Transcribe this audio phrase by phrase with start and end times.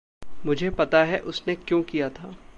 [0.45, 2.35] मुझे पता है उसने क्यों किया था।